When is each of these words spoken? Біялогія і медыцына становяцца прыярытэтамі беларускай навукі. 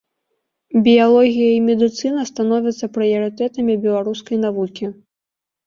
Біялогія 0.87 1.49
і 1.57 1.59
медыцына 1.67 2.21
становяцца 2.31 2.91
прыярытэтамі 2.97 3.79
беларускай 3.87 4.37
навукі. 4.51 4.85